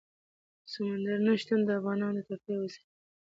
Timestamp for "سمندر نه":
0.71-1.33